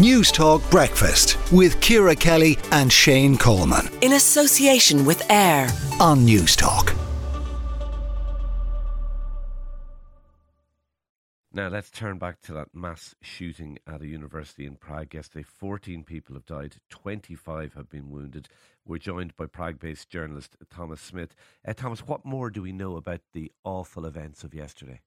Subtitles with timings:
[0.00, 3.86] Newstalk Breakfast with Ciara Kelly and Shane Coleman.
[4.00, 5.68] In association with AIR
[6.00, 6.94] on News Talk.
[11.52, 15.44] Now let's turn back to that mass shooting at a university in Prague yesterday.
[15.44, 18.48] 14 people have died, 25 have been wounded.
[18.86, 21.34] We're joined by Prague based journalist Thomas Smith.
[21.68, 25.00] Uh, Thomas, what more do we know about the awful events of yesterday?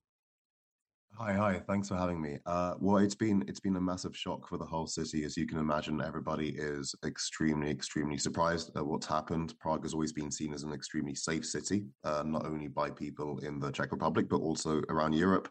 [1.19, 1.61] Hi, hi.
[1.67, 2.39] Thanks for having me.
[2.47, 5.45] Uh, well, it's been it's been a massive shock for the whole city, as you
[5.45, 6.01] can imagine.
[6.01, 9.53] Everybody is extremely, extremely surprised at what's happened.
[9.59, 13.37] Prague has always been seen as an extremely safe city, uh, not only by people
[13.39, 15.49] in the Czech Republic but also around Europe.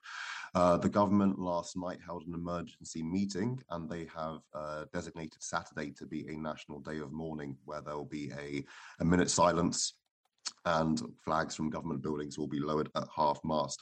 [0.57, 5.93] Uh, the government last night held an emergency meeting, and they have uh, designated Saturday
[5.93, 8.65] to be a national day of mourning, where there will be a
[8.99, 9.95] a minute silence,
[10.65, 13.81] and flags from government buildings will be lowered at half mast.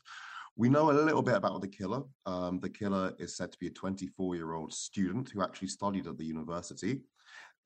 [0.56, 2.02] We know a little bit about the killer.
[2.26, 6.06] Um, the killer is said to be a 24 year old student who actually studied
[6.06, 7.00] at the university.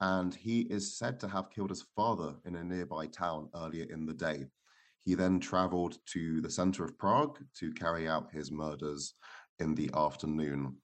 [0.01, 4.07] And he is said to have killed his father in a nearby town earlier in
[4.07, 4.47] the day.
[5.01, 9.15] He then traveled to the center of Prague to carry out his murders
[9.59, 10.77] in the afternoon.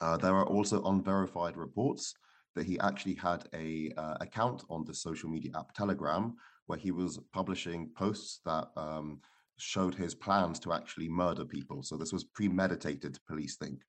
[0.00, 2.14] Uh, there are also unverified reports
[2.54, 6.34] that he actually had a uh, account on the social media app Telegram,
[6.66, 9.20] where he was publishing posts that um,
[9.62, 11.82] showed his plans to actually murder people.
[11.82, 13.82] So this was premeditated, police think.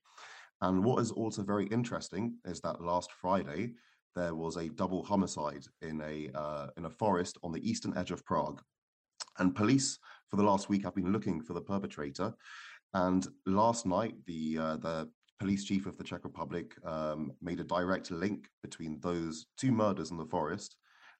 [0.60, 3.72] And what is also very interesting is that last Friday
[4.14, 8.12] there was a double homicide in a uh, in a forest on the eastern edge
[8.12, 8.62] of Prague,
[9.38, 9.98] and police
[10.30, 12.32] for the last week have been looking for the perpetrator.
[12.94, 17.64] And last night, the uh, the police chief of the Czech Republic um, made a
[17.64, 20.76] direct link between those two murders in the forest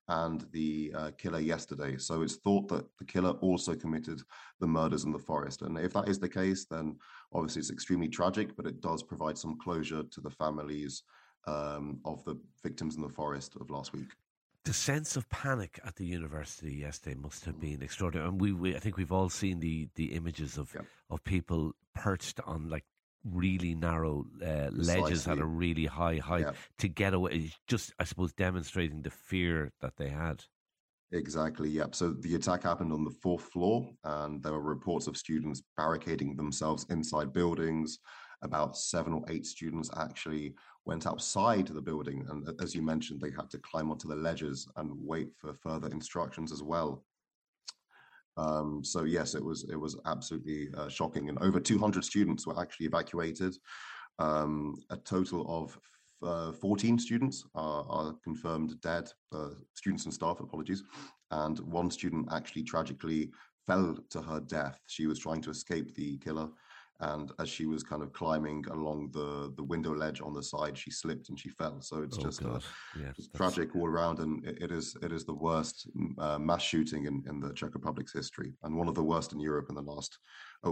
[0.08, 1.96] and the uh, killer yesterday.
[1.96, 4.20] So it's thought that the killer also committed
[4.60, 5.62] the murders in the forest.
[5.62, 6.96] And if that is the case, then
[7.32, 11.02] obviously it's extremely tragic, but it does provide some closure to the families
[11.46, 14.08] um, of the victims in the forest of last week.
[14.64, 18.28] The sense of panic at the university yesterday must have been extraordinary.
[18.28, 20.74] And we, we I think we've all seen the the images of
[21.10, 22.84] of people perched on like
[23.24, 26.52] really narrow uh, ledges at a really high height yeah.
[26.78, 27.50] to get away.
[27.66, 30.44] Just, I suppose, demonstrating the fear that they had.
[31.12, 31.68] Exactly.
[31.68, 31.94] Yep.
[31.94, 36.36] So the attack happened on the fourth floor, and there were reports of students barricading
[36.36, 37.98] themselves inside buildings.
[38.42, 40.54] About seven or eight students actually
[40.84, 44.68] went outside the building, and as you mentioned, they had to climb onto the ledges
[44.76, 47.04] and wait for further instructions as well.
[48.36, 52.60] Um, so yes, it was it was absolutely uh, shocking, and over 200 students were
[52.60, 53.56] actually evacuated.
[54.18, 55.78] Um, a total of
[56.22, 60.84] uh, 14 students are, are confirmed dead, uh, students and staff, apologies,
[61.30, 63.30] and one student actually tragically
[63.66, 64.78] fell to her death.
[64.86, 66.48] She was trying to escape the killer
[67.00, 70.78] and as she was kind of climbing along the the window ledge on the side
[70.78, 71.80] she slipped and she fell.
[71.80, 72.60] So it's oh, just, uh,
[72.98, 75.88] yeah, just tragic all around and it, it is it is the worst
[76.18, 79.40] uh, mass shooting in, in the czech republic's history and one of the worst in
[79.40, 80.18] europe in the last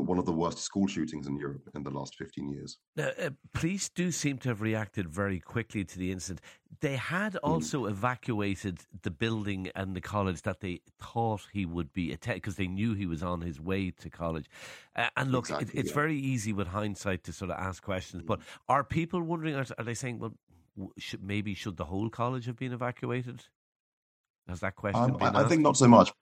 [0.00, 2.78] one of the worst school shootings in Europe in the last 15 years.
[2.98, 6.41] Uh, uh, police do seem to have reacted very quickly to the incident.
[6.80, 7.38] They had hmm.
[7.42, 7.91] also mm.
[7.91, 12.66] evacuated the building and the college that they thought he would be attending because they
[12.66, 14.48] knew he was on his way to college.
[14.97, 15.94] Uh, and look, exactly, it, it's yeah.
[15.94, 18.26] very easy with hindsight to sort of ask questions, mm.
[18.26, 20.32] but are people wondering, are, are they saying, well,
[20.98, 23.42] should, maybe should the whole college have been evacuated?
[24.48, 26.12] Has that question um, I, I, think not so much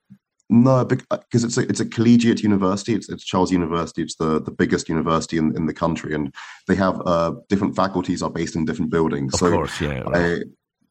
[0.51, 2.93] no, because uh, it's a it's a collegiate university.
[2.93, 4.01] It's, it's Charles University.
[4.01, 6.35] It's the, the biggest university in, in the country, and
[6.67, 9.33] they have uh, different faculties are based in different buildings.
[9.33, 10.01] Of so course, yeah.
[10.01, 10.41] Right.
[10.41, 10.43] I,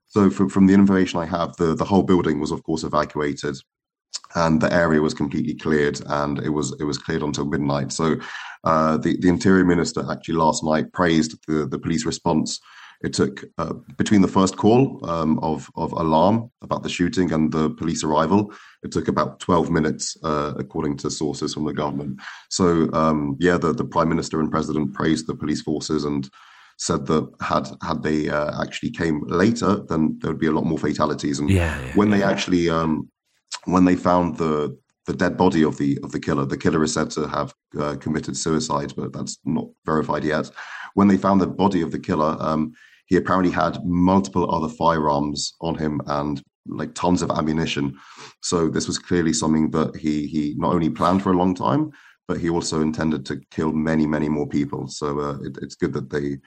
[0.07, 3.57] so from, from the information I have, the, the whole building was of course evacuated,
[4.35, 7.93] and the area was completely cleared, and it was it was cleared until midnight.
[7.93, 8.17] So
[8.65, 12.61] uh, the the interior minister actually last night praised the the police response
[13.03, 17.51] it took uh, between the first call um, of of alarm about the shooting and
[17.51, 18.53] the police arrival.
[18.83, 22.21] It took about twelve minutes, uh, according to sources from the government.
[22.51, 26.29] So um, yeah, the the prime minister and president praised the police forces and
[26.77, 30.67] said that had had they uh, actually came later, then there would be a lot
[30.67, 31.39] more fatalities.
[31.39, 33.09] And yeah, yeah, when they actually um,
[33.65, 34.77] when they found the
[35.07, 36.45] the dead body of the of the killer.
[36.45, 40.51] The killer is said to have uh, committed suicide, but that's not verified yet.
[40.95, 42.75] When they found the body of the killer, um,
[43.11, 47.99] he apparently had multiple other firearms on him and like tons of ammunition.
[48.41, 51.91] So this was clearly something that he he not only planned for a long time,
[52.29, 54.89] but he also intended to kill many many more people.
[54.89, 56.39] So uh, it, it's good that they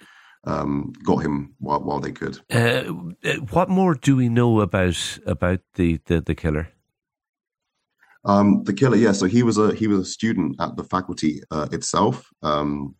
[0.45, 2.39] um, got him while, while they could.
[2.51, 2.93] Uh,
[3.25, 6.69] uh, what more do we know about about the the, the killer?
[8.25, 9.11] Um, the killer, yeah.
[9.11, 12.29] So he was a he was a student at the faculty uh, itself.
[12.41, 12.95] Um,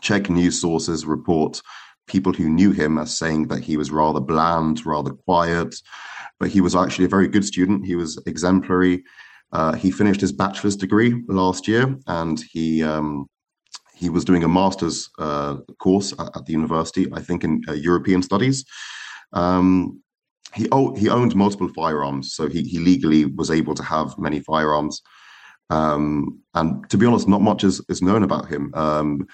[0.00, 1.60] Czech news sources report
[2.08, 5.74] people who knew him as saying that he was rather bland, rather quiet,
[6.40, 7.86] but he was actually a very good student.
[7.86, 9.04] He was exemplary.
[9.52, 13.26] Uh, he finished his bachelor's degree last year, and he um,
[13.94, 17.72] he was doing a master's uh, course at, at, the university, I think, in uh,
[17.72, 18.64] European studies.
[19.32, 20.02] Um,
[20.54, 24.40] he oh, he owned multiple firearms, so he he legally was able to have many
[24.40, 25.02] firearms.
[25.70, 28.72] Um, and to be honest, not much is, is known about him.
[28.74, 29.26] Um,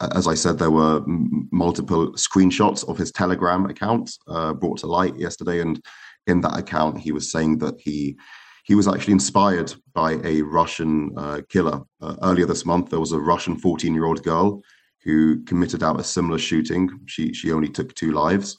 [0.00, 4.86] as I said, there were m- multiple screenshots of his Telegram account uh, brought to
[4.86, 5.82] light yesterday, and
[6.26, 8.16] in that account, he was saying that he
[8.64, 11.82] he was actually inspired by a Russian uh, killer.
[12.00, 14.62] Uh, earlier this month, there was a Russian 14 year old girl
[15.02, 16.88] who committed out a similar shooting.
[17.06, 18.58] She she only took two lives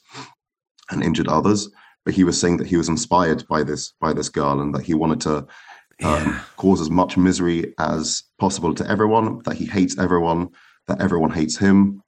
[0.90, 1.68] and injured others,
[2.04, 4.84] but he was saying that he was inspired by this by this girl and that
[4.84, 5.46] he wanted to
[6.02, 6.40] um, yeah.
[6.56, 9.40] cause as much misery as possible to everyone.
[9.44, 10.48] That he hates everyone.
[10.88, 12.02] That everyone hates him.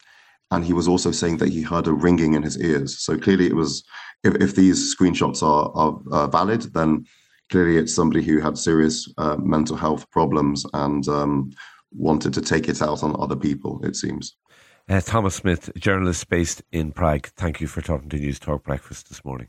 [0.50, 2.98] And he was also saying that he heard a ringing in his ears.
[2.98, 3.84] So clearly, it was
[4.24, 7.04] if, if these screenshots are, are uh, valid, then
[7.50, 11.50] clearly it's somebody who had serious uh, mental health problems and um,
[11.92, 14.36] wanted to take it out on other people, it seems.
[14.88, 19.08] Uh, Thomas Smith, journalist based in Prague, thank you for talking to News Talk Breakfast
[19.08, 19.48] this morning.